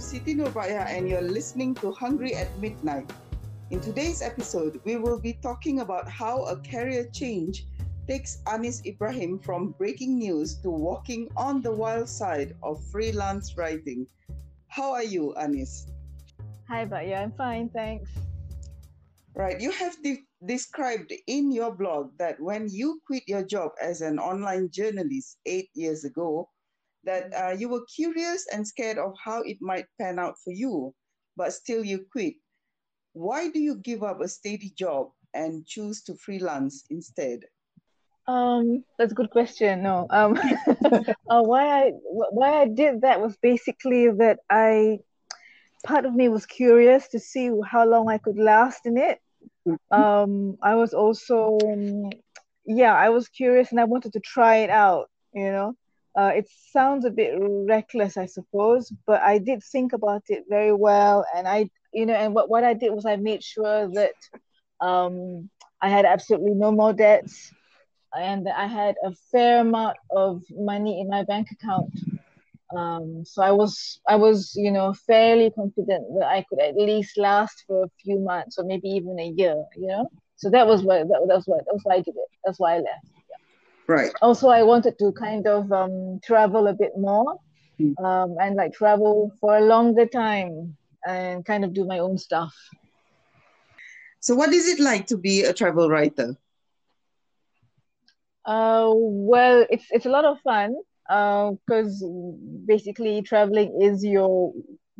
[0.00, 3.12] Siti Nurbaya and you're listening to Hungry at Midnight.
[3.68, 7.66] In today's episode, we will be talking about how a career change
[8.08, 14.06] takes Anis Ibrahim from breaking news to walking on the wild side of freelance writing.
[14.68, 15.86] How are you, Anis?
[16.66, 17.16] Hi, Baya.
[17.16, 18.08] I'm fine, thanks.
[19.36, 19.60] Right.
[19.60, 24.18] You have de- described in your blog that when you quit your job as an
[24.18, 26.48] online journalist eight years ago,
[27.04, 30.94] that uh, you were curious and scared of how it might pan out for you,
[31.36, 32.34] but still you quit.
[33.12, 37.40] Why do you give up a steady job and choose to freelance instead?
[38.26, 39.82] Um, that's a good question.
[39.82, 40.38] No, um,
[41.30, 41.92] uh, why I
[42.30, 45.00] why I did that was basically that I
[45.84, 49.18] part of me was curious to see how long I could last in it.
[49.66, 49.94] Mm-hmm.
[49.94, 52.10] Um, I was also, um,
[52.64, 55.10] yeah, I was curious and I wanted to try it out.
[55.32, 55.74] You know,
[56.16, 60.72] uh, it sounds a bit reckless, I suppose, but I did think about it very
[60.72, 64.14] well, and I, you know, and what what I did was I made sure that
[64.80, 65.48] um,
[65.80, 67.52] I had absolutely no more debts,
[68.14, 71.92] and I had a fair amount of money in my bank account.
[72.76, 77.18] Um, so I was I was you know fairly confident that I could at least
[77.18, 79.64] last for a few months or maybe even a year.
[79.76, 82.16] You know, so that was why that, that was why that was why I did
[82.16, 82.30] it.
[82.44, 83.19] That's why I left.
[83.90, 84.12] Right.
[84.22, 87.38] Also, I wanted to kind of um, travel a bit more
[87.80, 87.92] mm.
[87.98, 92.54] um, and like travel for a longer time and kind of do my own stuff.
[94.20, 96.36] So, what is it like to be a travel writer?
[98.44, 100.76] Uh, well, it's it's a lot of fun
[101.08, 104.52] because uh, basically traveling is your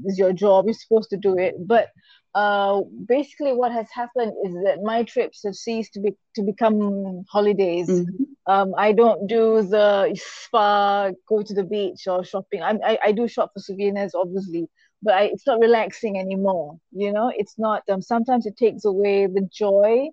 [0.04, 0.64] is your job.
[0.64, 1.90] You're supposed to do it, but
[2.34, 7.22] uh, basically what has happened is that my trips have ceased to be to become
[7.30, 7.88] holidays.
[7.88, 8.29] Mm-hmm.
[8.54, 12.62] Um, I don't do the spa, go to the beach or shopping.
[12.62, 14.64] I, I, I do shop for souvenirs, obviously,
[15.04, 16.78] but I, it's not relaxing anymore.
[16.90, 17.80] You know, it's not.
[17.88, 20.08] Um, sometimes it takes away the joy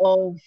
[0.00, 0.38] of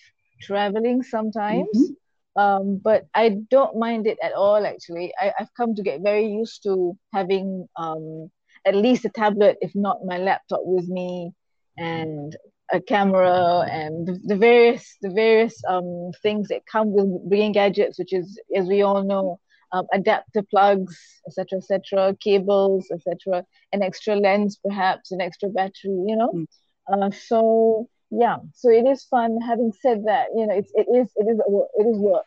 [0.41, 1.03] traveling.
[1.03, 1.77] Sometimes.
[1.77, 2.41] Mm-hmm.
[2.43, 3.25] Um, but I
[3.55, 4.65] don't mind it at all.
[4.65, 8.31] Actually, I, I've come to get very used to having um,
[8.65, 11.31] at least a tablet, if not my laptop, with me,
[11.77, 12.35] and
[12.71, 18.13] a camera and the, various the various um, things that come with bringing gadgets, which
[18.13, 19.39] is, as we all know,
[19.71, 25.97] um, adapter plugs, etc., etc., cables, etc., an extra lens, perhaps an extra battery.
[26.07, 26.45] You know, mm.
[26.91, 29.39] uh, so yeah, so it is fun.
[29.41, 32.25] Having said that, you know, it's it is it is it is work.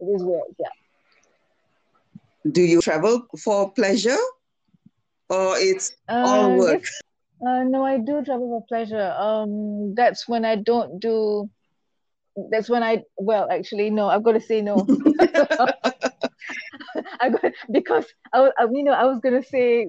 [0.00, 0.48] It is work.
[0.58, 0.68] Yeah.
[2.50, 4.18] Do you travel for pleasure
[5.28, 6.82] or it's uh, all work?
[6.82, 7.00] Yes.
[7.44, 9.14] Uh, no, I do travel for pleasure.
[9.18, 11.50] Um, that's when I don't do.
[12.50, 14.08] That's when I well, actually, no.
[14.08, 14.86] I've got to say no.
[17.20, 19.86] I got because I, was, you know, I was gonna say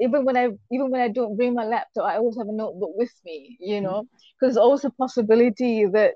[0.00, 2.90] even when I even when I don't bring my laptop, I always have a notebook
[2.94, 3.56] with me.
[3.60, 4.04] You know,
[4.38, 6.14] because always a possibility that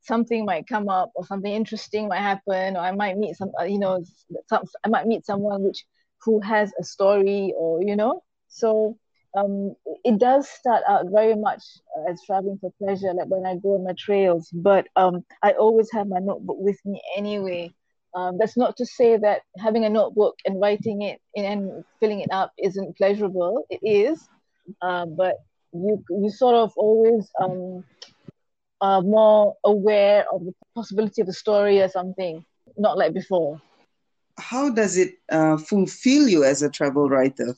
[0.00, 3.78] something might come up or something interesting might happen, or I might meet some, you
[3.78, 4.04] know,
[4.48, 5.84] some, I might meet someone which
[6.24, 8.96] who has a story or you know so
[9.36, 11.62] um, it does start out very much
[12.10, 15.90] as traveling for pleasure like when i go on my trails but um, i always
[15.92, 17.72] have my notebook with me anyway.
[18.14, 22.30] Um, that's not to say that having a notebook and writing it and filling it
[22.30, 23.64] up isn't pleasurable.
[23.70, 24.28] It is
[24.82, 25.36] uh, but
[25.72, 27.84] you you sort of always um,
[28.80, 32.44] are more aware of the possibility of a story or something
[32.76, 33.60] not like before.
[34.38, 37.54] How does it uh, fulfill you as a travel writer?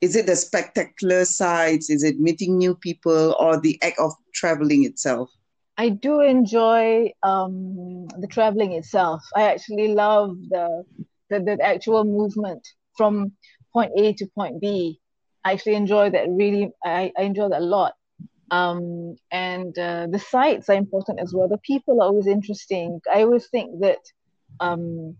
[0.00, 1.90] Is it the spectacular sights?
[1.90, 5.30] Is it meeting new people or the act of traveling itself?
[5.76, 9.22] I do enjoy um, the traveling itself.
[9.34, 10.84] I actually love the,
[11.30, 12.66] the, the actual movement
[12.96, 13.32] from
[13.72, 15.00] point A to point B.
[15.44, 16.70] I actually enjoy that really.
[16.84, 17.94] I, I enjoy that a lot.
[18.50, 21.48] Um, and uh, the sights are important as well.
[21.48, 23.00] The people are always interesting.
[23.12, 24.00] I always think that
[24.58, 25.16] um,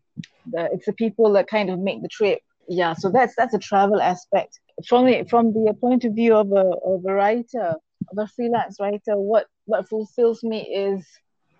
[0.50, 2.40] the, it's the people that kind of make the trip.
[2.68, 4.58] Yeah, so that's that's a travel aspect.
[4.88, 7.74] From the from the point of view of a of a writer,
[8.10, 11.06] of a freelance writer, what what fulfills me is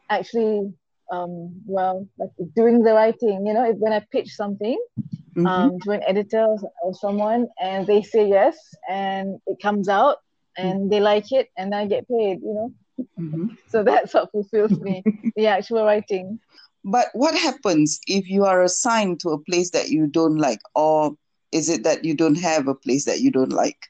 [0.08, 0.72] actually
[1.11, 3.46] um, well like doing the writing.
[3.46, 4.78] You know, when I pitch something
[5.37, 5.46] mm-hmm.
[5.46, 6.46] um, to an editor
[6.82, 8.56] or someone, and they say yes,
[8.88, 10.19] and it comes out,
[10.56, 10.88] and mm-hmm.
[10.88, 12.40] they like it, and I get paid.
[12.43, 12.72] You know.
[13.19, 13.46] Mm-hmm.
[13.69, 15.02] so that's what fulfills me
[15.37, 16.38] the actual writing
[16.84, 21.14] but what happens if you are assigned to a place that you don't like, or
[21.52, 23.87] is it that you don't have a place that you don't like?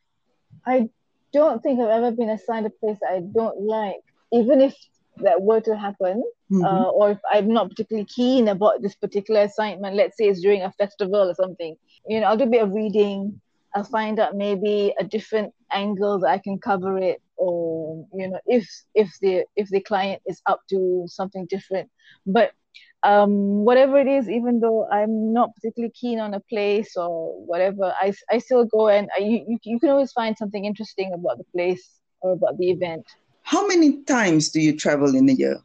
[0.66, 0.88] I
[1.32, 4.02] don't think I've ever been assigned a place I don't like,
[4.32, 4.74] even if
[5.18, 6.64] that were to happen, mm-hmm.
[6.64, 9.96] uh, or if I'm not particularly keen about this particular assignment.
[9.96, 11.76] Let's say it's during a festival or something.
[12.08, 13.40] You know, I'll do a bit of reading.
[13.74, 18.40] I'll find out maybe a different angle that I can cover it, or you know,
[18.46, 21.90] if if the if the client is up to something different.
[22.26, 22.52] But
[23.02, 27.94] um, whatever it is, even though I'm not particularly keen on a place or whatever,
[28.00, 31.44] I, I still go and I, you, you can always find something interesting about the
[31.52, 33.06] place or about the event.
[33.42, 35.62] How many times do you travel in a year?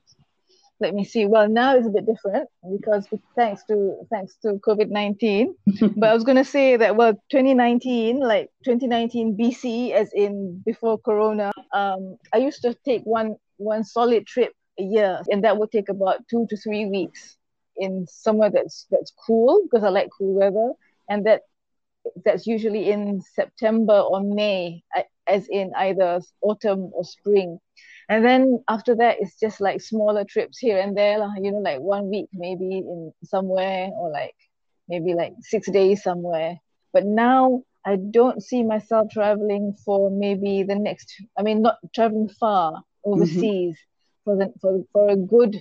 [0.80, 1.26] let me see.
[1.26, 5.56] Well, now it's a bit different because thanks to thanks to COVID nineteen.
[5.96, 11.52] but I was gonna say that well, 2019, like 2019 BC, as in before Corona,
[11.74, 15.90] um, I used to take one one solid trip a year, and that would take
[15.90, 17.38] about two to three weeks
[17.78, 20.74] in somewhere that's that's cool because I like cool weather,
[21.10, 21.42] and that
[22.24, 24.84] that's usually in September or May,
[25.28, 27.60] as in either autumn or spring
[28.10, 31.80] and then after that it's just like smaller trips here and there you know like
[31.80, 34.36] one week maybe in somewhere or like
[34.88, 36.58] maybe like six days somewhere
[36.94, 42.30] but now i don't see myself traveling for maybe the next i mean not traveling
[42.30, 43.12] far mm-hmm.
[43.12, 43.95] overseas mm-hmm.
[44.26, 45.58] For the for, for a good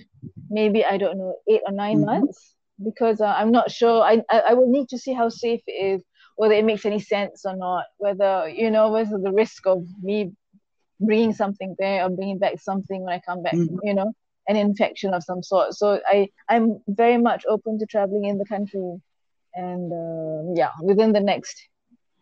[0.49, 2.05] maybe i don't know eight or 9 mm-hmm.
[2.05, 5.61] months because uh, i'm not sure I, I i will need to see how safe
[5.65, 6.03] it is
[6.35, 10.33] whether it makes any sense or not whether you know whether the risk of me
[10.99, 13.77] bringing something there or bringing back something when I come back, mm-hmm.
[13.83, 14.13] you know,
[14.47, 15.73] an infection of some sort.
[15.73, 19.01] So I I'm very much open to traveling in the country,
[19.53, 21.61] and uh, yeah, within the next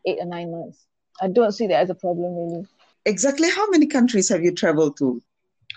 [0.06, 0.86] eight or nine months,
[1.22, 2.66] I don't see that as a problem really.
[3.06, 5.22] Exactly how many countries have you traveled to?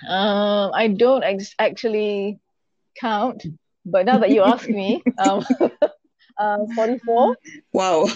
[0.08, 2.38] Um, I don't ex- actually
[3.00, 3.44] count,
[3.84, 5.44] but now that you ask me, um,
[6.38, 7.36] uh, 44.
[7.72, 8.06] Wow.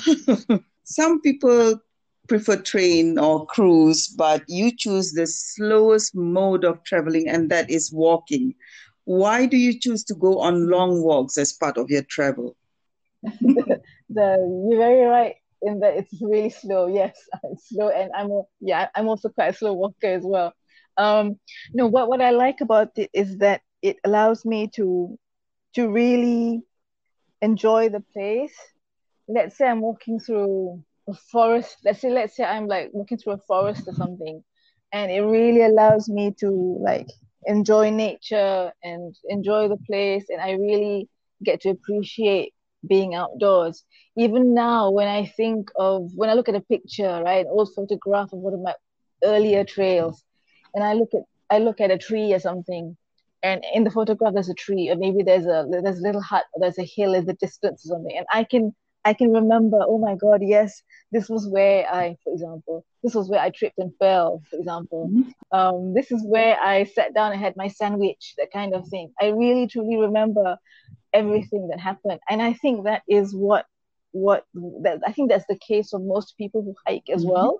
[0.84, 1.80] Some people
[2.28, 7.92] prefer train or cruise, but you choose the slowest mode of traveling, and that is
[7.92, 8.54] walking.
[9.04, 12.56] Why do you choose to go on long walks as part of your travel?
[13.22, 16.86] the, you're very right in that it's really slow.
[16.86, 18.30] Yes, it's slow, and I'm
[18.60, 20.52] yeah, I'm also quite a slow walker as well.
[21.00, 21.38] Um,
[21.74, 25.18] no, what what I like about it is that it allows me to
[25.74, 26.62] to really
[27.42, 28.54] enjoy the place.
[29.28, 33.32] Let's say I'm walking through a forest let's say let's say i'm like walking through
[33.34, 34.42] a forest or something
[34.92, 37.06] and it really allows me to like
[37.46, 41.08] enjoy nature and enjoy the place and i really
[41.44, 42.52] get to appreciate
[42.88, 43.84] being outdoors
[44.16, 48.32] even now when i think of when i look at a picture right old photograph
[48.32, 48.74] of one of my
[49.24, 50.24] earlier trails
[50.74, 52.96] and i look at i look at a tree or something
[53.42, 56.44] and in the photograph there's a tree or maybe there's a there's a little hut
[56.52, 58.74] or there's a hill in the distance or something and i can
[59.04, 63.28] I can remember, oh my God, yes, this was where I, for example, this was
[63.28, 65.10] where I tripped and fell, for example.
[65.10, 65.58] Mm-hmm.
[65.58, 69.12] Um, this is where I sat down and had my sandwich, that kind of thing.
[69.20, 70.58] I really truly remember
[71.12, 72.20] everything that happened.
[72.28, 73.64] And I think that is what,
[74.12, 74.44] what
[74.82, 77.32] that, I think that's the case for most people who hike as mm-hmm.
[77.32, 77.58] well.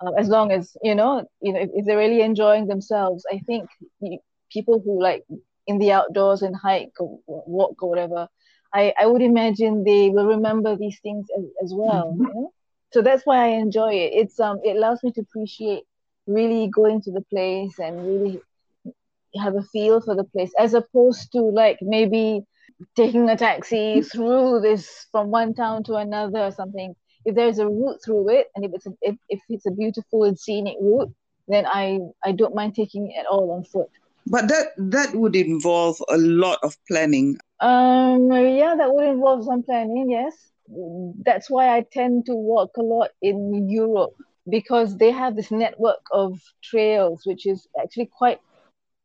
[0.00, 3.38] Uh, as long as, you know, you know, if, if they're really enjoying themselves, I
[3.46, 3.68] think
[4.50, 5.24] people who like
[5.66, 8.28] in the outdoors and hike or walk or whatever,
[8.72, 12.14] I, I would imagine they will remember these things as, as well.
[12.18, 12.52] You know?
[12.92, 14.12] So that's why I enjoy it.
[14.14, 15.84] It's um it allows me to appreciate
[16.26, 18.40] really going to the place and really
[19.40, 22.42] have a feel for the place as opposed to like maybe
[22.96, 26.94] taking a taxi through this from one town to another or something.
[27.24, 30.24] If there's a route through it and if it's a, if, if it's a beautiful
[30.24, 31.12] and scenic route,
[31.48, 33.90] then I I don't mind taking it all on foot.
[34.26, 37.38] But that that would involve a lot of planning.
[37.60, 40.10] Um, yeah, that would involve some planning.
[40.10, 40.34] Yes,
[41.24, 44.14] that's why I tend to walk a lot in Europe
[44.48, 48.40] because they have this network of trails, which is actually quite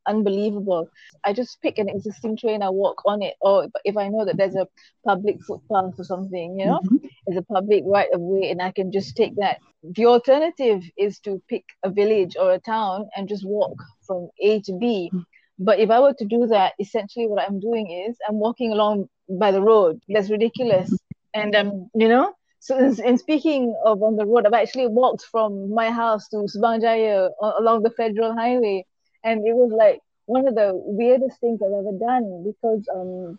[0.07, 0.89] unbelievable.
[1.23, 4.37] I just pick an existing train, I walk on it, or if I know that
[4.37, 4.67] there's a
[5.05, 7.07] public footpath or something, you know, mm-hmm.
[7.29, 9.59] There's a public right of way, and I can just take that.
[9.83, 14.61] The alternative is to pick a village or a town and just walk from A
[14.61, 15.11] to B.
[15.59, 19.09] But if I were to do that, essentially what I'm doing is I'm walking along
[19.29, 20.01] by the road.
[20.07, 20.93] That's ridiculous.
[21.33, 25.73] And um, you know, so in, speaking of on the road, I've actually walked from
[25.73, 28.85] my house to Subang Jaya along the federal highway,
[29.23, 33.37] and it was like one of the weirdest things I've ever done because um,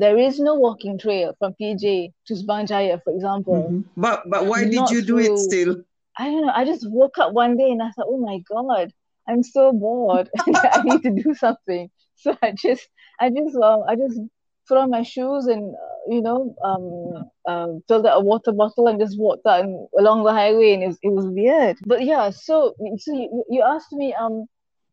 [0.00, 3.68] there is no walking trail from PJ to Subang Jaya, for example.
[3.70, 4.00] Mm-hmm.
[4.00, 5.76] But but why did you do through, it still?
[6.16, 6.52] I don't know.
[6.54, 8.92] I just woke up one day and I thought, oh my god,
[9.28, 10.30] I'm so bored.
[10.38, 11.90] I need to do something.
[12.16, 12.88] So I just,
[13.20, 14.18] I just, uh, I just
[14.66, 18.86] put on my shoes and uh, you know, um, uh, filled out a water bottle
[18.86, 21.76] and just walked out and, along the highway, and it was, it was weird.
[21.84, 24.46] But yeah, so so you, you asked me, um,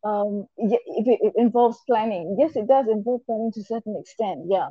[0.04, 2.36] um, if it, it involves planning.
[2.40, 4.42] Yes, it does involve planning to a certain extent.
[4.50, 4.70] Yeah,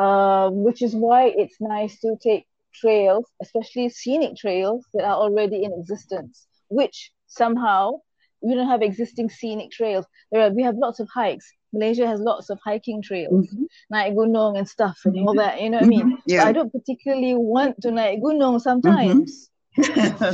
[0.00, 5.62] um, which is why it's nice to take trails, especially scenic trails that are already
[5.64, 7.92] in existence, which somehow
[8.40, 10.06] we don't have existing scenic trails.
[10.32, 11.52] There are, we have lots of hikes.
[11.74, 13.64] Malaysia has lots of hiking trails, mm-hmm.
[13.90, 15.60] naik gunong and stuff and all that.
[15.60, 16.00] You know what mm-hmm.
[16.00, 16.18] I mean?
[16.26, 16.44] Yeah.
[16.44, 19.30] I don't particularly want to naik gunong sometimes.
[19.30, 19.49] Mm-hmm.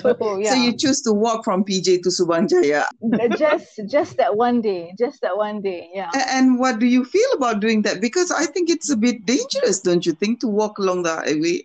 [0.00, 0.50] so, yeah.
[0.50, 2.84] so you choose to walk from PJ to Subang Jaya.
[3.04, 4.94] Uh, just just that one day.
[4.98, 5.90] Just that one day.
[5.92, 6.10] Yeah.
[6.14, 8.00] And what do you feel about doing that?
[8.00, 11.62] Because I think it's a bit dangerous, don't you think, to walk along the highway?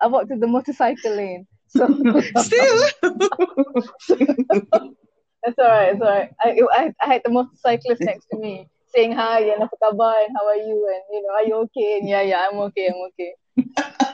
[0.00, 1.46] I walked to the motorcycle lane.
[1.68, 1.86] So
[2.42, 2.88] still
[5.44, 5.92] That's all right.
[5.92, 6.30] It's all right.
[6.42, 10.30] I, I, I had the motorcyclist next to me saying hi and apa khabar and
[10.38, 13.02] how are you and you know are you okay and yeah yeah I'm okay I'm
[13.10, 13.34] okay.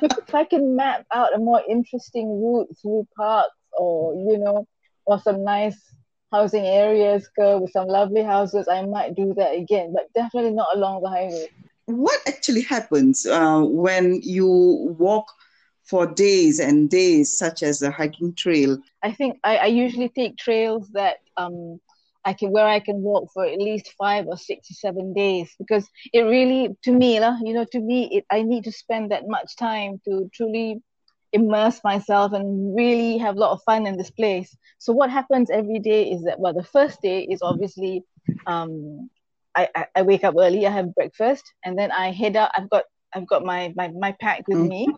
[0.03, 4.67] If I can map out a more interesting route through parks or you know
[5.07, 5.79] or some nice
[6.33, 10.69] housing areas go with some lovely houses, I might do that again, but definitely not
[10.75, 11.49] along the highway.
[11.87, 14.47] What actually happens uh, when you
[14.99, 15.27] walk
[15.83, 18.79] for days and days, such as a hiking trail?
[19.03, 21.81] I think I, I usually take trails that um,
[22.25, 25.55] I can where I can walk for at least five or six or seven days
[25.59, 29.27] because it really to me, you know, to me it I need to spend that
[29.27, 30.83] much time to truly
[31.33, 34.55] immerse myself and really have a lot of fun in this place.
[34.79, 38.05] So what happens every day is that well the first day is obviously
[38.47, 39.09] um
[39.57, 42.51] I, I, I wake up early, I have breakfast, and then I head out.
[42.57, 42.85] I've got
[43.15, 44.69] I've got my my, my pack with mm.
[44.69, 44.89] me,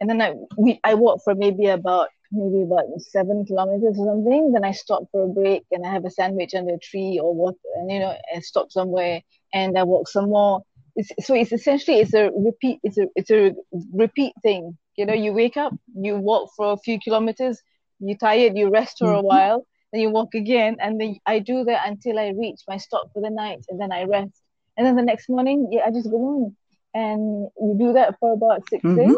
[0.00, 4.52] and then I we I walk for maybe about maybe about seven kilometers or something.
[4.52, 7.34] Then I stop for a break and I have a sandwich under a tree or
[7.34, 9.22] what, and you know, and stop somewhere
[9.52, 10.62] and I walk some more.
[10.96, 12.80] It's, so it's essentially it's a repeat.
[12.82, 13.54] It's a it's a
[13.92, 14.76] repeat thing.
[14.96, 17.60] You know, you wake up, you walk for a few kilometers,
[17.98, 19.16] you tired, you rest for mm-hmm.
[19.16, 22.76] a while, then you walk again, and then I do that until I reach my
[22.76, 24.40] stop for the night, and then I rest.
[24.76, 26.56] And then the next morning, yeah, I just go on,
[26.94, 28.96] and you do that for about 6 mm-hmm.
[28.96, 29.16] days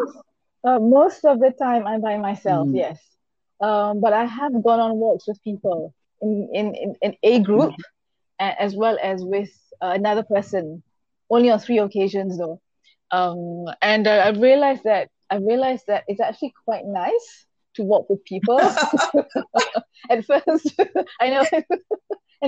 [0.66, 2.68] uh, most of the time, I'm by myself.
[2.68, 2.76] Mm.
[2.76, 2.98] Yes,
[3.60, 7.72] um, but I have gone on walks with people in in in, in a group,
[7.72, 8.54] mm.
[8.58, 10.82] as well as with uh, another person.
[11.28, 12.60] Only on three occasions, though.
[13.10, 18.08] Um, and uh, I realized that I realized that it's actually quite nice to walk
[18.10, 18.60] with people.
[20.10, 20.80] At first,
[21.20, 21.44] I know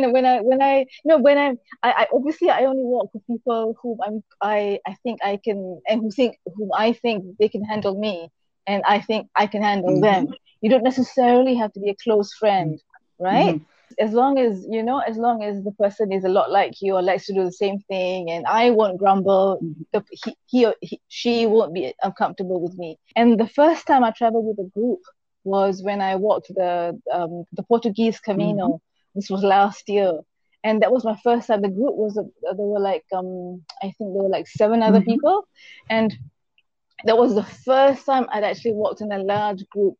[0.08, 1.48] and when I when I you know when I,
[1.82, 5.80] I, I obviously I only walk with people who I'm I I think I can
[5.88, 8.30] and who think whom I think they can handle me
[8.66, 10.28] and I think I can handle mm-hmm.
[10.28, 10.34] them.
[10.60, 12.80] You don't necessarily have to be a close friend,
[13.18, 13.56] right?
[13.56, 14.04] Mm-hmm.
[14.04, 16.94] As long as you know, as long as the person is a lot like you
[16.94, 19.98] or likes to do the same thing, and I won't grumble, mm-hmm.
[20.24, 22.98] he, he, or he, she won't be uncomfortable with me.
[23.16, 25.00] And the first time I traveled with a group
[25.44, 28.84] was when I walked the um, the Portuguese Camino mm-hmm.
[29.14, 30.12] This was last year,
[30.64, 31.62] and that was my first time.
[31.62, 35.00] The group was uh, there were like um I think there were like seven other
[35.00, 35.10] mm-hmm.
[35.10, 35.48] people,
[35.88, 36.16] and
[37.04, 39.94] that was the first time I'd actually walked in a large group.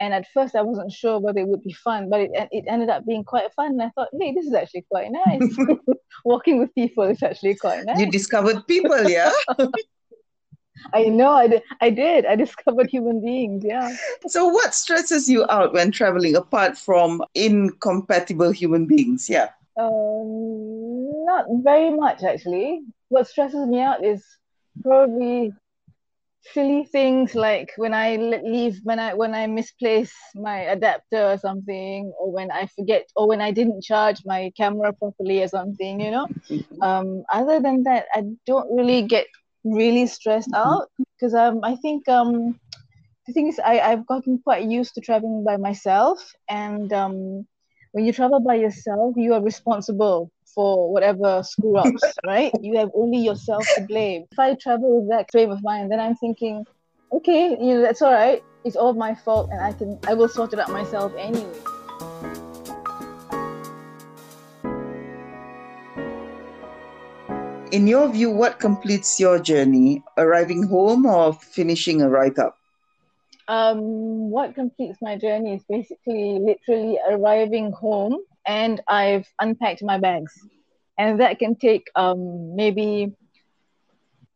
[0.00, 2.90] And at first, I wasn't sure whether it would be fun, but it it ended
[2.90, 3.72] up being quite fun.
[3.72, 5.56] And I thought, hey, this is actually quite nice.
[6.24, 8.00] Walking with people is actually quite nice.
[8.00, 9.30] You discovered people, yeah.
[10.92, 11.62] I know I did.
[11.80, 12.26] I did.
[12.26, 13.64] I discovered human beings.
[13.64, 13.94] Yeah.
[14.26, 19.28] So, what stresses you out when traveling apart from incompatible human beings?
[19.28, 19.48] Yeah.
[19.78, 22.82] Um, not very much actually.
[23.08, 24.24] What stresses me out is
[24.82, 25.52] probably
[26.52, 32.12] silly things like when I leave, when I when I misplace my adapter or something,
[32.18, 36.00] or when I forget, or when I didn't charge my camera properly or something.
[36.00, 36.26] You know.
[36.48, 36.82] Mm-hmm.
[36.82, 39.26] Um, other than that, I don't really get
[39.64, 40.68] really stressed mm-hmm.
[40.68, 42.58] out because um I think um
[43.26, 47.46] the thing is I I've gotten quite used to traveling by myself and um
[47.92, 52.52] when you travel by yourself you are responsible for whatever screw ups right?
[52.60, 54.26] You have only yourself to blame.
[54.32, 56.64] If I travel with that frame of mind then I'm thinking
[57.12, 58.42] okay you know that's all right.
[58.64, 61.71] It's all my fault and I can I will sort it out myself anyway
[67.72, 70.02] in your view, what completes your journey?
[70.18, 72.56] Arriving home or finishing a write up?
[73.48, 80.32] Um, what completes my journey is basically literally arriving home and I've unpacked my bags.
[80.98, 83.12] And that can take um, maybe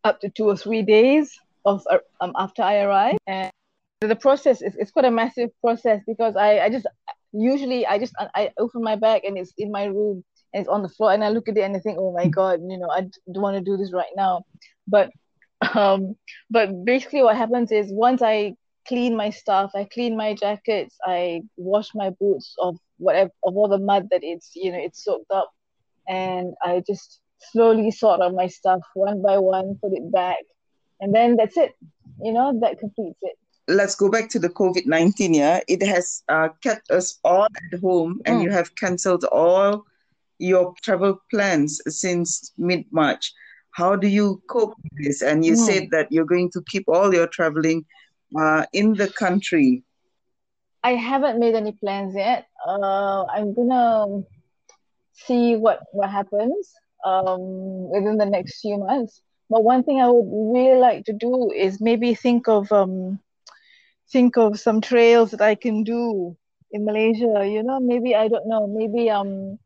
[0.02, 3.19] up to two or three days of uh, um, after I arrive.
[3.26, 3.52] And
[4.00, 6.87] the process is it's quite a massive process because I, I just
[7.33, 10.25] usually I just I open my bag and it's in my room
[10.56, 12.60] it's on the floor and I look at it and I think, oh my God,
[12.62, 14.44] you know, I don't want to do this right now.
[14.86, 15.10] But
[15.75, 16.16] um
[16.50, 18.54] but basically what happens is once I
[18.86, 23.68] clean my stuff, I clean my jackets, I wash my boots of whatever of all
[23.68, 25.50] the mud that it's you know it's soaked up
[26.08, 30.38] and I just slowly sort out my stuff one by one, put it back,
[31.00, 31.72] and then that's it.
[32.22, 33.36] You know, that completes it.
[33.68, 35.60] let's go back to the COVID 19, yeah?
[35.68, 38.44] It has uh, kept us all at home, and mm.
[38.44, 39.84] you have cancelled all
[40.38, 43.33] your travel plans since mid March.
[43.73, 45.23] How do you cope with this?
[45.23, 45.66] And you mm.
[45.66, 47.85] said that you're going to keep all your traveling
[48.38, 49.83] uh, in the country.
[50.83, 52.47] I haven't made any plans yet.
[52.66, 54.23] Uh, I'm gonna
[55.12, 56.73] see what what happens
[57.05, 59.21] um, within the next few months.
[59.50, 63.21] But one thing I would really like to do is maybe think of um,
[64.11, 66.37] think of some trails that I can do
[66.71, 67.47] in Malaysia.
[67.47, 69.59] You know, maybe I don't know, maybe um,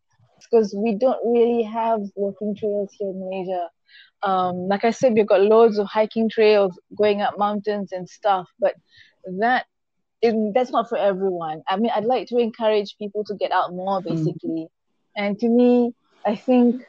[0.47, 3.69] because we don't really have walking trails here in Malaysia.
[4.23, 8.49] Um, like I said, we've got loads of hiking trails going up mountains and stuff,
[8.59, 8.75] but
[9.39, 9.67] that
[10.23, 11.63] is, that's not for everyone.
[11.69, 14.05] I mean, I'd like to encourage people to get out more, mm.
[14.05, 14.69] basically.
[14.69, 14.71] Mm.
[15.17, 15.95] And to me,
[16.25, 16.83] I think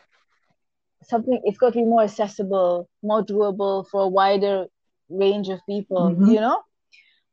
[1.04, 4.66] something it's got to be more accessible, more doable for a wider
[5.10, 6.10] range of people.
[6.10, 6.26] Mm-hmm.
[6.26, 6.62] You know.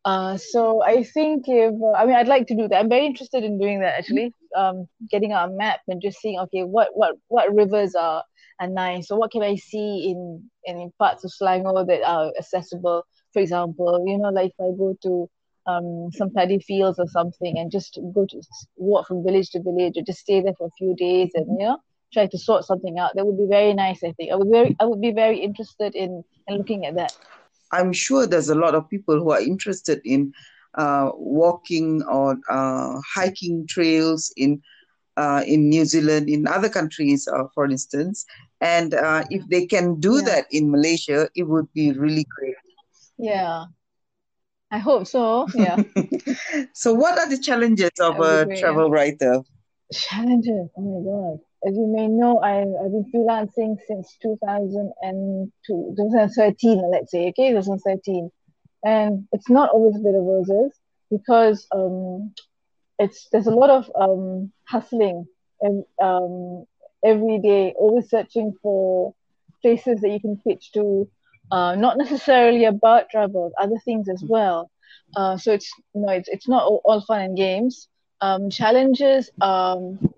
[0.04, 2.78] Uh, so I think if uh, I mean I'd like to do that.
[2.78, 4.34] I'm very interested in doing that actually.
[4.56, 8.22] Um, getting a map and just seeing okay what what what rivers are
[8.60, 9.08] are nice.
[9.08, 13.04] So what can I see in in parts of Selangor that are accessible?
[13.32, 15.28] For example, you know, like if I go to
[15.68, 18.42] um, some paddy fields or something and just go to
[18.76, 21.66] walk from village to village or just stay there for a few days and you
[21.66, 21.78] know
[22.12, 24.74] try to sort something out that would be very nice i think i would very
[24.80, 27.12] i would be very interested in in looking at that
[27.72, 30.32] i'm sure there's a lot of people who are interested in
[30.74, 34.62] uh, walking or uh, hiking trails in
[35.16, 38.24] uh, in New Zealand, in other countries, uh, for instance,
[38.60, 40.24] and uh, if they can do yeah.
[40.24, 42.54] that in Malaysia, it would be really great.
[43.18, 43.64] Yeah,
[44.70, 45.48] I hope so.
[45.54, 45.82] Yeah.
[46.72, 48.94] so, what are the challenges of a great, travel yeah.
[48.94, 49.42] writer?
[49.92, 50.70] Challenges.
[50.76, 51.47] Oh my god.
[51.66, 58.30] As you may know, I, I've been freelancing since 2002, 2013, let's say, okay, 2013.
[58.84, 60.78] And it's not always a bit of roses
[61.10, 62.32] because um,
[62.98, 65.26] it's there's a lot of um, hustling
[65.60, 66.64] and um,
[67.04, 69.14] every day, always searching for
[69.62, 71.08] places that you can pitch to,
[71.50, 74.70] uh, not necessarily about travel, other things as well.
[75.16, 77.88] Uh, so it's know it's it's not all, all fun and games.
[78.20, 80.12] Um, challenges um,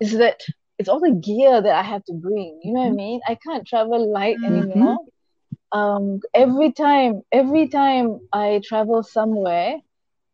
[0.00, 0.40] is that
[0.78, 2.60] it's all the gear that I have to bring.
[2.62, 2.96] You know what I mm-hmm.
[2.96, 3.20] mean?
[3.28, 4.70] I can't travel light mm-hmm.
[4.70, 4.98] anymore.
[5.72, 9.78] Um, every time, every time I travel somewhere,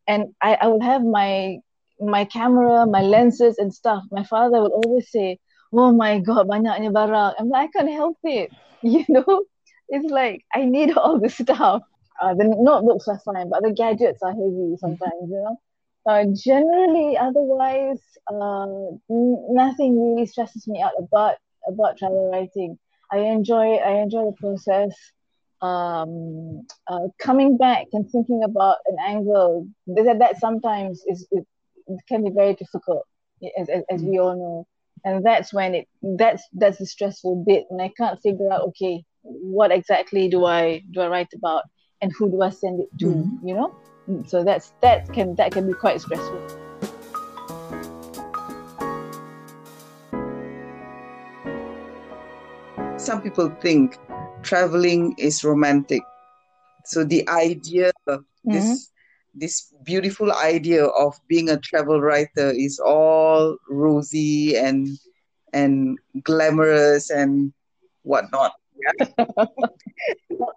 [0.07, 1.59] and I, I will have my
[2.01, 4.03] my camera, my lenses and stuff.
[4.11, 5.39] My father will always say,
[5.73, 8.51] "Oh my God, banyaknya barang." I'm like, I can't help it.
[8.83, 9.45] You know,
[9.91, 11.83] it's like I need all the stuff.
[12.21, 15.61] Uh, the notebooks are fine, but the gadgets are heavy sometimes, you know.
[16.09, 18.01] Uh, generally, otherwise,
[18.33, 18.67] uh,
[19.09, 21.37] nothing really stresses me out about
[21.69, 22.79] about travel writing.
[23.13, 24.95] I enjoy I enjoy the process.
[25.63, 31.47] Um, uh, coming back and thinking about an angle that, that sometimes is it,
[32.09, 33.05] can be very difficult,
[33.59, 34.67] as, as, as we all know
[35.05, 35.87] and that's when it
[36.19, 40.83] that's that's the stressful bit and i can't figure out okay what exactly do I
[40.91, 41.65] do I write about
[42.01, 43.07] and who do I send it to?
[43.07, 43.49] Mm-hmm.
[43.49, 43.75] You know,
[44.27, 46.41] so that's that can that can be quite stressful.
[52.99, 53.97] Some people think
[54.43, 56.03] traveling is romantic.
[56.85, 58.53] So the idea, mm-hmm.
[58.53, 58.91] this
[59.35, 64.89] this beautiful idea of being a travel writer is all rosy and
[65.53, 67.53] and glamorous and
[68.03, 68.53] whatnot.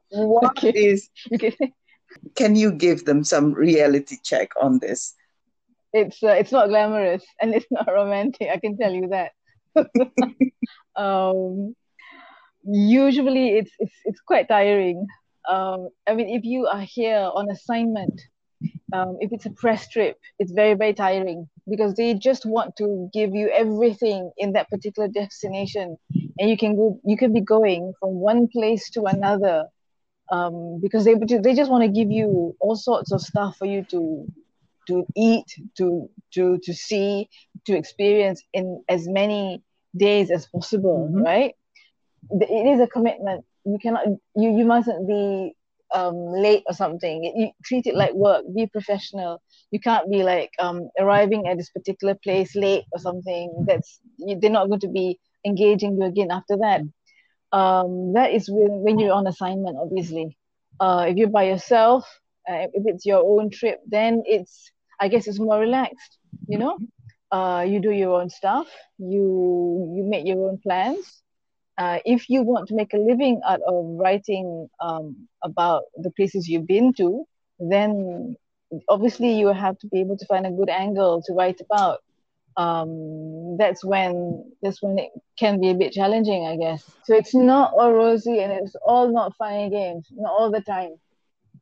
[0.09, 0.69] what okay.
[0.69, 1.09] is?
[1.33, 1.73] Okay.
[2.35, 5.13] Can you give them some reality check on this?
[5.93, 8.49] It's uh, it's not glamorous and it's not romantic.
[8.49, 9.31] I can tell you that.
[10.95, 11.75] um,
[12.63, 15.05] usually, it's it's it's quite tiring.
[15.47, 18.21] Um, I mean, if you are here on assignment
[18.93, 23.09] um, if it's a press trip, it's very, very tiring because they just want to
[23.11, 25.97] give you everything in that particular destination.
[26.37, 29.65] And you can go, you can be going from one place to another
[30.33, 33.85] um, because they, they just want to give you all sorts of stuff for you
[33.91, 34.25] to,
[34.87, 35.45] to eat,
[35.77, 37.29] to, to, to see,
[37.65, 39.61] to experience in as many
[39.95, 41.23] days as possible, mm-hmm.
[41.23, 41.53] right?
[42.31, 43.45] It is a commitment.
[43.63, 45.55] You cannot, you, you mustn't be
[45.93, 47.23] um, late or something.
[47.23, 48.43] You treat it like work.
[48.55, 49.39] Be professional.
[49.69, 53.65] You can't be like um, arriving at this particular place late or something.
[53.67, 56.81] That's you, they're not going to be engaging you again after that.
[57.53, 60.37] Um, that is when, when you're on assignment, obviously.
[60.79, 62.03] Uh, if you're by yourself,
[62.49, 66.17] uh, if it's your own trip, then it's I guess it's more relaxed.
[66.47, 66.77] You know,
[67.31, 68.67] uh, you do your own stuff.
[68.97, 71.23] You you make your own plans
[71.77, 76.47] uh, if you want to make a living out of writing um, about the places
[76.47, 77.25] you've been to,
[77.59, 78.35] then
[78.89, 81.99] obviously you have to be able to find a good angle to write about.
[82.57, 86.83] Um, that's when that's when it can be a bit challenging, I guess.
[87.03, 90.95] So it's not all rosy and it's all not fun games, not all the time.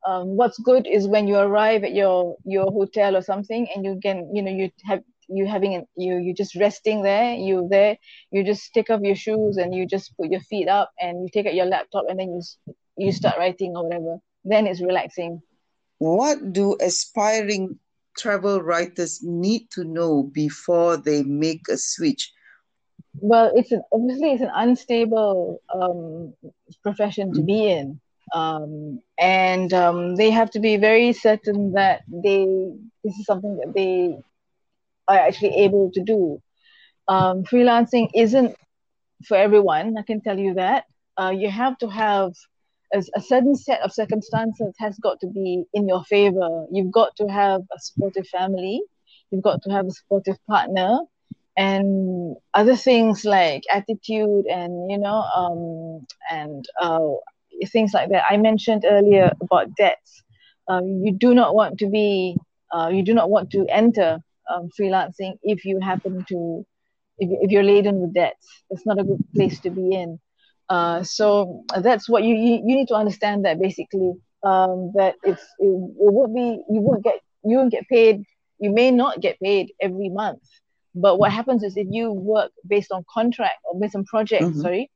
[0.05, 3.99] Um, what's good is when you arrive at your your hotel or something and you
[4.01, 7.97] can you know you have you having you you just resting there you there
[8.31, 11.29] you just take off your shoes and you just put your feet up and you
[11.31, 12.41] take out your laptop and then you
[12.97, 15.41] you start writing or whatever then it's relaxing
[15.99, 17.77] what do aspiring
[18.17, 22.31] travel writers need to know before they make a switch?
[23.19, 26.33] Well, it's an, obviously it's an unstable um,
[26.81, 27.99] profession to be in,
[28.33, 32.45] um, and um, they have to be very certain that they
[33.03, 34.17] this is something that they
[35.07, 36.41] are actually able to do.
[37.07, 38.55] Um, freelancing isn't
[39.27, 39.97] for everyone.
[39.97, 40.85] I can tell you that.
[41.19, 42.33] Uh, you have to have
[42.93, 46.65] a, a certain set of circumstances has got to be in your favor.
[46.71, 48.81] You've got to have a supportive family.
[49.31, 50.99] You've got to have a supportive partner,
[51.57, 57.09] and other things like attitude and you know um, and uh,
[57.71, 58.25] things like that.
[58.29, 60.23] I mentioned earlier about debts.
[60.67, 62.37] Um, you do not want to be.
[62.73, 64.19] Uh, you do not want to enter
[64.53, 66.65] um, freelancing if you happen to
[67.17, 68.63] if, if you're laden with debts.
[68.69, 70.19] It's not a good place to be in.
[70.71, 75.43] Uh, so that's what you, you, you need to understand that basically um, that it's
[75.59, 78.23] it, it won't be you won't get you won't get paid
[78.57, 80.41] you may not get paid every month
[80.95, 84.61] but what happens is if you work based on contract or based on project mm-hmm.
[84.61, 84.89] sorry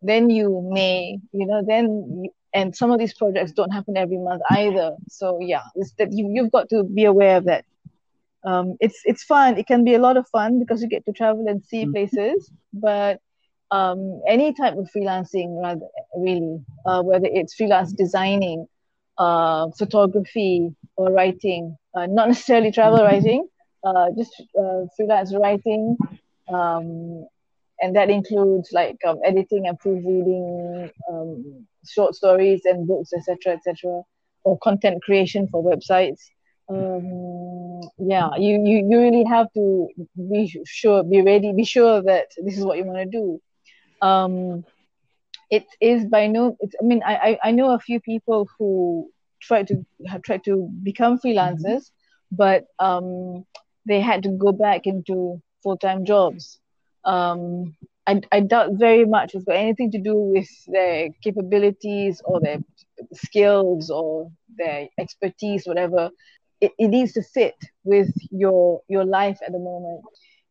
[0.00, 1.86] then you may you know then
[2.22, 6.12] you, and some of these projects don't happen every month either so yeah it's that
[6.12, 7.64] you, you've got to be aware of that
[8.44, 11.12] um, it's it's fun it can be a lot of fun because you get to
[11.12, 11.94] travel and see mm-hmm.
[11.94, 13.20] places but
[13.70, 18.66] um, any type of freelancing, rather, really, uh, whether it's freelance designing,
[19.18, 23.14] uh, photography, or writing, uh, not necessarily travel mm-hmm.
[23.14, 23.48] writing,
[23.84, 25.96] uh, just uh, freelance writing.
[26.48, 27.26] Um,
[27.80, 34.02] and that includes like um, editing and proofreading um, short stories and books, etc., etc.,
[34.44, 36.20] or content creation for websites.
[36.68, 42.28] Um, yeah, you, you you really have to be sure, be ready, be sure that
[42.42, 43.40] this is what you want to do
[44.02, 44.64] um,
[45.50, 46.56] it is by no.
[46.60, 50.68] It's, I mean, I, I know a few people who try to have tried to
[50.82, 52.36] become freelancers, mm-hmm.
[52.36, 53.44] but um,
[53.86, 56.58] they had to go back into full time jobs.
[57.04, 62.40] Um, I, I doubt very much it's got anything to do with their capabilities or
[62.40, 62.58] their
[63.12, 66.10] skills or their expertise, whatever.
[66.60, 67.54] It, it needs to fit
[67.84, 70.02] with your your life at the moment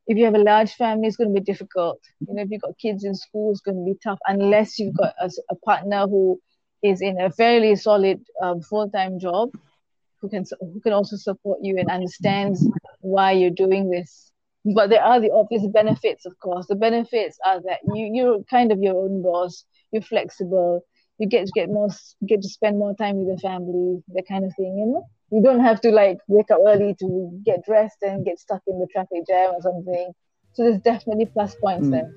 [0.07, 1.99] if you have a large family, it's going to be difficult.
[2.27, 4.95] You know, if you've got kids in school, it's going to be tough unless you've
[4.95, 6.39] got a, a partner who
[6.83, 9.49] is in a fairly solid um, full-time job
[10.21, 12.67] who can who can also support you and understands
[13.01, 14.31] why you're doing this.
[14.63, 16.67] But there are the obvious benefits, of course.
[16.67, 19.65] The benefits are that you you're kind of your own boss.
[19.91, 20.85] You're flexible.
[21.17, 21.89] You get to get more
[22.27, 24.77] get to spend more time with the family, that kind of thing.
[24.77, 28.39] You know you don't have to like wake up early to get dressed and get
[28.39, 30.13] stuck in the traffic jam or something.
[30.53, 31.91] So there's definitely plus points mm.
[31.91, 32.11] there.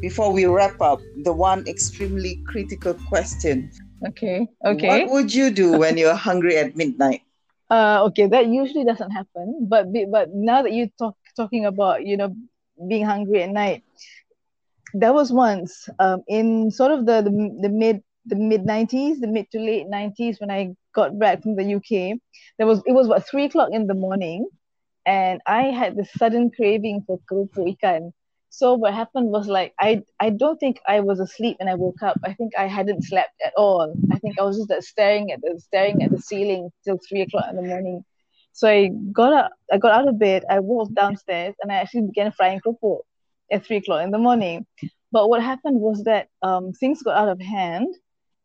[0.00, 3.70] Before we wrap up, the one extremely critical question.
[4.08, 4.48] Okay.
[4.66, 5.04] Okay.
[5.04, 7.22] What would you do when you're hungry at midnight?
[7.72, 9.64] Uh, okay, that usually doesn't happen.
[9.66, 12.36] But but now that you talk talking about you know
[12.86, 13.82] being hungry at night,
[14.94, 19.26] there was once um, in sort of the, the, the mid the mid 90s the
[19.26, 22.18] mid to late 90s when i got back from the uk
[22.58, 24.46] there was it was about three o'clock in the morning
[25.06, 28.12] and i had this sudden craving for kerupuk ikan.
[28.50, 32.02] So what happened was like i i don't think i was asleep when i woke
[32.02, 32.18] up.
[32.22, 33.94] I think i hadn't slept at all.
[34.12, 37.22] I think i was just uh, staring at the staring at the ceiling till three
[37.22, 38.04] o'clock in the morning.
[38.52, 42.02] So i got up i got out of bed i walked downstairs and i actually
[42.02, 43.00] began frying kerupuk
[43.52, 44.66] at three o'clock in the morning.
[45.12, 47.94] But what happened was that um, things got out of hand,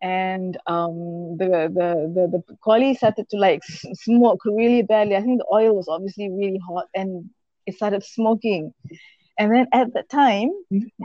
[0.01, 5.15] and um, the, the the the kuali started to like smoke really badly.
[5.15, 7.29] I think the oil was obviously really hot, and
[7.65, 8.73] it started smoking.
[9.39, 10.49] And then at that time,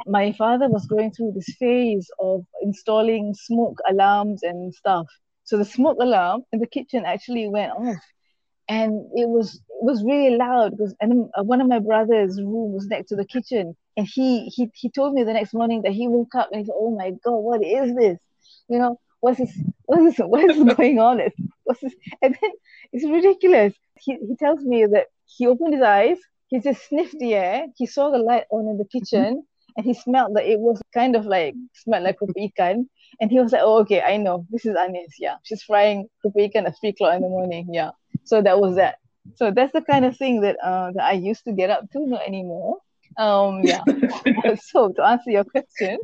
[0.06, 5.06] my father was going through this phase of installing smoke alarms and stuff.
[5.44, 7.96] So the smoke alarm in the kitchen actually went off
[8.68, 12.72] and it was it was really loud because and uh, one of my brother's room
[12.72, 13.76] was next to the kitchen.
[13.96, 16.66] And he he he told me the next morning that he woke up and he
[16.66, 18.18] said oh my god what is this?
[18.68, 21.20] You know what's this what's this what is going on?
[21.64, 21.94] What's this?
[22.22, 22.50] And then
[22.92, 23.74] it's ridiculous.
[23.98, 27.86] He, he tells me that he opened his eyes he just sniffed the air he
[27.86, 29.42] saw the light on in the kitchen
[29.76, 32.86] and he smelled that it was kind of like smelled like ikan.
[33.20, 34.46] And he was like, "Oh, okay, I know.
[34.50, 35.16] This is Anis.
[35.18, 37.68] Yeah, she's frying kerupuk ikan at three o'clock in the morning.
[37.72, 37.90] Yeah."
[38.24, 38.96] So that was that.
[39.36, 42.06] So that's the kind of thing that uh, that I used to get up to,
[42.06, 42.78] not anymore.
[43.18, 43.82] Um, yeah.
[44.62, 45.98] so to answer your question,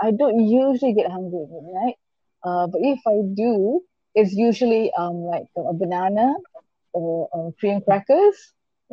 [0.00, 1.96] I don't usually get hungry at midnight.
[2.42, 3.82] Uh, but if I do,
[4.14, 6.34] it's usually um like a banana
[6.92, 8.36] or um, cream crackers.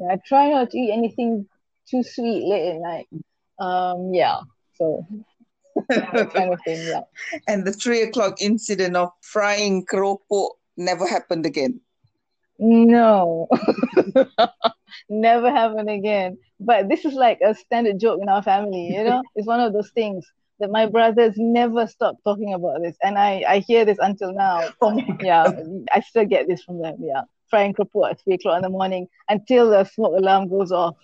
[0.10, 1.48] I try not to eat anything
[1.90, 3.08] too sweet late at night.
[3.60, 4.40] Um, yeah.
[4.76, 5.06] So
[5.90, 6.88] kind of thing.
[6.88, 7.02] Yeah.
[7.48, 11.82] And the three o'clock incident of frying keropok never happened again.
[12.60, 13.48] No,
[15.10, 16.38] never happened again.
[16.60, 19.22] But this is like a standard joke in our family, you know?
[19.36, 20.26] It's one of those things
[20.60, 22.96] that my brothers never stop talking about this.
[23.04, 24.70] And I, I hear this until now.
[24.82, 25.52] Oh yeah,
[25.92, 26.98] I still get this from them.
[27.00, 27.22] Yeah.
[27.50, 30.96] Frying keropok at 3 o'clock in the morning until the smoke alarm goes off.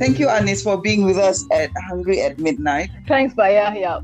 [0.00, 2.88] Thank you, Anis, for being with us at Hungry at Midnight.
[3.06, 3.70] Thanks, Baya.
[3.76, 4.00] Yeah.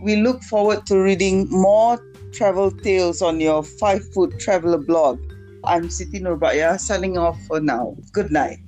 [0.00, 1.98] We look forward to reading more
[2.30, 5.18] travel tales on your Five foot Traveler blog.
[5.64, 7.96] I'm Siti Nurbaya signing off for now.
[8.12, 8.58] Good night.